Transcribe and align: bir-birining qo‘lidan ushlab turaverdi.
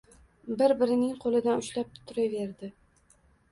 bir-birining 0.61 1.19
qo‘lidan 1.27 1.63
ushlab 1.65 1.93
turaverdi. 2.01 2.75